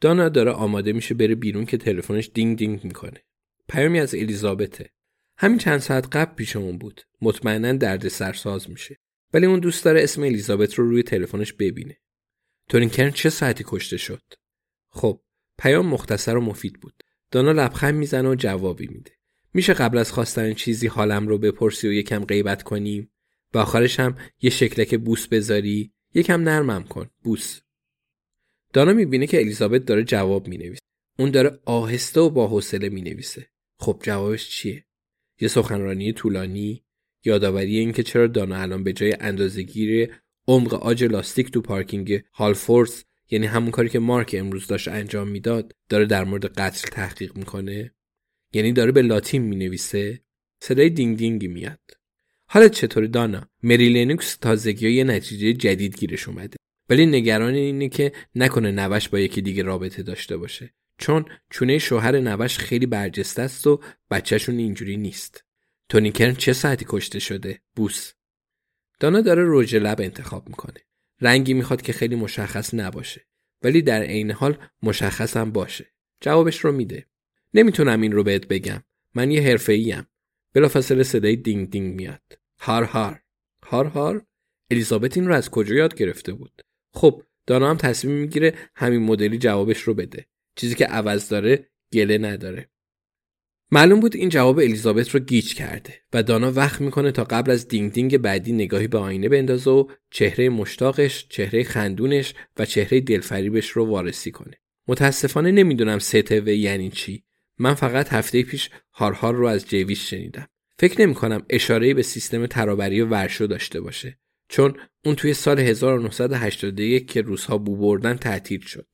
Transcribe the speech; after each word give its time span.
دانا 0.00 0.28
داره 0.28 0.50
آماده 0.50 0.92
میشه 0.92 1.14
بره 1.14 1.34
بیرون 1.34 1.66
که 1.66 1.76
تلفنش 1.76 2.30
دینگ 2.34 2.58
دینگ 2.58 2.84
می‌کنه. 2.84 3.24
پیامی 3.68 4.00
از 4.00 4.14
الیزابته. 4.14 4.90
همین 5.36 5.58
چند 5.58 5.78
ساعت 5.78 6.16
قبل 6.16 6.34
پیشمون 6.34 6.78
بود. 6.78 7.00
مطمئنا 7.20 7.72
درد 7.72 8.08
سرساز 8.08 8.70
میشه. 8.70 8.96
ولی 9.34 9.46
اون 9.46 9.60
دوست 9.60 9.84
داره 9.84 10.02
اسم 10.02 10.22
الیزابت 10.22 10.74
رو 10.74 10.90
روی 10.90 11.02
تلفنش 11.02 11.52
ببینه. 11.52 11.96
تورینکرن 12.68 13.10
چه 13.10 13.30
ساعتی 13.30 13.64
کشته 13.66 13.96
شد؟ 13.96 14.22
خب 14.90 15.20
پیام 15.58 15.86
مختصر 15.86 16.36
و 16.36 16.40
مفید 16.40 16.80
بود. 16.80 17.02
دانا 17.30 17.52
لبخند 17.52 17.94
می‌زنه 17.94 18.28
و 18.28 18.34
جوابی 18.34 18.86
میده. 18.86 19.10
میشه 19.54 19.72
قبل 19.72 19.98
از 19.98 20.12
خواستن 20.12 20.54
چیزی 20.54 20.86
حالم 20.86 21.28
رو 21.28 21.38
بپرسی 21.38 21.88
و 21.88 21.92
یکم 21.92 22.24
غیبت 22.24 22.62
کنیم؟ 22.62 23.10
و 23.54 23.58
آخرش 23.58 24.00
هم 24.00 24.16
یه 24.40 24.50
شکلک 24.50 24.94
بوس 24.94 25.28
بذاری؟ 25.28 25.92
یکم 26.14 26.40
نرمم 26.40 26.84
کن. 26.84 27.10
بوس. 27.22 27.60
دانا 28.72 28.92
می‌بینه 28.92 29.26
که 29.26 29.40
الیزابت 29.40 29.84
داره 29.84 30.04
جواب 30.04 30.48
می‌نویسه. 30.48 30.80
اون 31.18 31.30
داره 31.30 31.58
آهسته 31.64 32.20
و 32.20 32.30
با 32.30 32.46
حوصله 32.46 32.88
می‌نویسه. 32.88 33.46
خب 33.80 34.00
جوابش 34.02 34.48
چیه؟ 34.48 34.84
یه 35.40 35.48
سخنرانی 35.48 36.12
طولانی 36.12 36.84
یادآوری 37.24 37.78
اینکه 37.78 38.02
چرا 38.02 38.26
دانا 38.26 38.56
الان 38.56 38.84
به 38.84 38.92
جای 38.92 39.16
اندازهگیری 39.20 40.08
عمق 40.48 40.74
آج 40.74 41.04
لاستیک 41.04 41.50
تو 41.50 41.60
پارکینگ 41.60 42.22
هالفوردز 42.34 43.04
یعنی 43.30 43.46
همون 43.46 43.70
کاری 43.70 43.88
که 43.88 43.98
مارک 43.98 44.36
امروز 44.38 44.66
داشت 44.66 44.88
انجام 44.88 45.28
می‌داد 45.28 45.72
داره 45.88 46.06
در 46.06 46.24
مورد 46.24 46.46
قتل 46.46 46.88
تحقیق 46.88 47.36
می‌کنه 47.36 47.94
یعنی 48.52 48.72
داره 48.72 48.92
به 48.92 49.02
لاتین 49.02 49.42
می‌نویسه 49.42 50.20
صدای 50.62 50.90
دینگ 50.90 51.16
دینگی 51.16 51.48
میاد 51.48 51.80
حالت 52.46 52.72
چطوره 52.72 53.06
دانا 53.06 53.48
مری 53.62 53.88
لینوکس 53.88 54.36
تازگی 54.36 54.90
یه 54.90 55.04
نتیجه 55.04 55.52
جدید 55.52 55.98
گیرش 55.98 56.28
اومده 56.28 56.56
ولی 56.88 57.06
نگران 57.06 57.54
اینه 57.54 57.88
که 57.88 58.12
نکنه 58.34 58.70
نوش 58.70 59.08
با 59.08 59.18
یکی 59.18 59.42
دیگه 59.42 59.62
رابطه 59.62 60.02
داشته 60.02 60.36
باشه. 60.36 60.74
چون 60.98 61.24
چونه 61.50 61.78
شوهر 61.78 62.20
نوش 62.20 62.58
خیلی 62.58 62.86
برجسته 62.86 63.42
است 63.42 63.66
و 63.66 63.80
بچهشون 64.10 64.58
اینجوری 64.58 64.96
نیست. 64.96 65.44
تونی 65.88 66.12
کرن 66.12 66.34
چه 66.34 66.52
ساعتی 66.52 66.86
کشته 66.88 67.18
شده؟ 67.18 67.60
بوس. 67.76 68.12
دانا 69.00 69.20
داره 69.20 69.44
رژ 69.46 69.74
لب 69.74 70.00
انتخاب 70.00 70.48
می‌کنه. 70.48 70.80
رنگی 71.20 71.54
می‌خواد 71.54 71.82
که 71.82 71.92
خیلی 71.92 72.16
مشخص 72.16 72.74
نباشه. 72.74 73.26
ولی 73.62 73.82
در 73.82 74.02
عین 74.02 74.30
حال 74.30 74.58
مشخص 74.82 75.36
هم 75.36 75.52
باشه. 75.52 75.86
جوابش 76.20 76.60
رو 76.60 76.72
میده. 76.72 77.06
نمی‌تونم 77.54 78.00
این 78.00 78.12
رو 78.12 78.22
بهت 78.22 78.48
بگم. 78.48 78.82
من 79.14 79.30
یه 79.30 79.42
حرفه‌ای 79.42 79.92
ام. 79.92 80.06
بلافاصله 80.52 81.02
صدای 81.02 81.36
دینگ 81.36 81.70
دینگ 81.70 81.94
میاد. 81.94 82.38
هار 82.60 82.84
هار. 82.84 83.22
هار 83.62 83.86
هار. 83.86 84.26
الیزابت 84.70 85.16
این 85.16 85.26
رو 85.26 85.34
از 85.34 85.50
کجا 85.50 85.74
یاد 85.74 85.94
گرفته 85.94 86.32
بود؟ 86.32 86.62
خب 86.92 87.22
دانا 87.46 87.70
هم 87.70 87.76
تصمیم 87.76 88.16
می‌گیره 88.16 88.54
همین 88.74 89.02
مدلی 89.02 89.38
جوابش 89.38 89.80
رو 89.80 89.94
بده 89.94 90.26
چیزی 90.56 90.74
که 90.74 90.84
عوض 90.84 91.28
داره 91.28 91.68
گله 91.92 92.18
نداره 92.18 92.70
معلوم 93.70 94.00
بود 94.00 94.16
این 94.16 94.28
جواب 94.28 94.58
الیزابت 94.58 95.10
رو 95.10 95.20
گیج 95.20 95.54
کرده 95.54 95.94
و 96.12 96.22
دانا 96.22 96.52
وقت 96.52 96.80
می‌کنه 96.80 97.12
تا 97.12 97.24
قبل 97.24 97.50
از 97.50 97.68
دینگ 97.68 97.92
دینگ 97.92 98.18
بعدی 98.18 98.52
نگاهی 98.52 98.88
به 98.88 98.98
آینه 98.98 99.28
بندازه 99.28 99.70
و 99.70 99.88
چهره 100.10 100.48
مشتاقش، 100.48 101.26
چهره 101.28 101.64
خندونش 101.64 102.34
و 102.56 102.64
چهره 102.64 103.00
دلفریبش 103.00 103.70
رو 103.70 103.86
وارسی 103.86 104.30
کنه. 104.30 104.60
متاسفانه 104.88 105.50
نمی‌دونم 105.50 105.98
و 106.30 106.48
یعنی 106.48 106.90
چی. 106.90 107.24
من 107.58 107.74
فقط 107.74 108.12
هفته 108.12 108.42
پیش 108.42 108.70
هارهار 108.92 109.34
رو 109.34 109.46
از 109.46 109.68
جیویش 109.68 110.10
شنیدم. 110.10 110.48
فکر 110.78 111.00
نمی 111.00 111.14
کنم 111.14 111.42
اشاره 111.50 111.94
به 111.94 112.02
سیستم 112.02 112.46
ترابری 112.46 113.00
ورشو 113.00 113.46
داشته 113.46 113.80
باشه. 113.80 114.18
چون 114.48 114.76
اون 115.04 115.14
توی 115.14 115.34
سال 115.34 115.58
1981 115.58 117.12
که 117.12 117.22
روزها 117.22 117.58
بو 117.58 117.76
بردن 117.76 118.16
تعطیل 118.16 118.60
شد. 118.60 118.86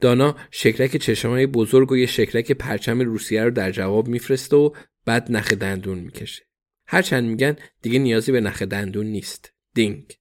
دانا 0.00 0.36
شکلک 0.50 0.96
چشمای 0.96 1.46
بزرگ 1.46 1.92
و 1.92 1.96
یه 1.96 2.06
شکلک 2.06 2.52
پرچم 2.52 3.00
روسیه 3.00 3.44
رو 3.44 3.50
در 3.50 3.70
جواب 3.70 4.08
میفرسته 4.08 4.56
و 4.56 4.70
بعد 5.04 5.32
نخ 5.32 5.52
دندون 5.52 5.98
می‌کشه. 5.98 6.42
هرچند 6.86 7.24
میگن 7.24 7.56
دیگه 7.82 7.98
نیازی 7.98 8.32
به 8.32 8.40
نخ 8.40 8.62
دندون 8.62 9.06
نیست. 9.06 9.52
دینگ. 9.74 10.12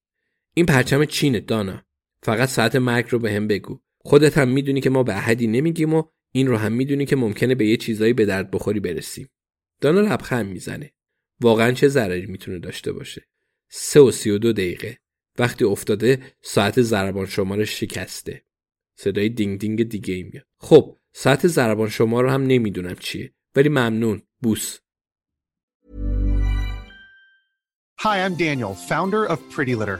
این 0.53 0.65
پرچم 0.65 1.05
چینه 1.05 1.39
دانا. 1.39 1.83
فقط 2.23 2.49
ساعت 2.49 2.75
مرگ 2.75 3.05
رو 3.09 3.19
به 3.19 3.31
هم 3.31 3.47
بگو. 3.47 3.81
خودت 3.97 4.37
هم 4.37 4.49
می‌دونی 4.49 4.81
که 4.81 4.89
ما 4.89 5.03
به 5.03 5.17
احدی 5.17 5.47
نمیگیم 5.47 5.93
و 5.93 6.03
این 6.31 6.47
رو 6.47 6.57
هم 6.57 6.71
می‌دونی 6.71 7.05
که 7.05 7.15
ممکنه 7.15 7.55
به 7.55 7.65
یه 7.65 7.77
چیزایی 7.77 8.13
به 8.13 8.25
درد 8.25 8.51
بخوری 8.51 8.79
برسیم. 8.79 9.29
دانا 9.81 10.01
لبخند 10.01 10.45
می‌زنه. 10.45 10.93
واقعا 11.41 11.71
چه 11.71 11.87
ضرری 11.87 12.25
می‌تونه 12.25 12.59
داشته 12.59 12.91
باشه. 12.91 13.28
سه 13.69 13.99
و 13.99 14.11
سی 14.11 14.29
و 14.29 14.37
دو 14.37 14.53
دقیقه. 14.53 14.97
وقتی 15.39 15.65
افتاده 15.65 16.21
ساعت 16.41 16.81
ضربان 16.81 17.25
شمارش 17.25 17.79
شکسته. 17.79 18.43
صدای 19.01 19.29
دینگ 19.29 19.59
دینگ 19.59 19.83
دیگه 19.83 20.13
ای 20.13 20.23
میاد 20.23 20.45
خب 20.57 20.97
ساعت 21.13 21.47
ضربان 21.47 21.89
شما 21.89 22.21
رو 22.21 22.29
هم 22.29 22.43
نمی‌دونم 22.43 22.95
چیه 22.95 23.33
ولی 23.55 23.69
ممنون 23.69 24.21
بوس 24.41 24.77
Hi, 28.05 28.17
I'm 28.25 28.35
Daniel, 28.35 28.73
founder 28.89 29.23
of 29.25 29.39
Pretty 29.53 29.75
Litter. 29.75 29.99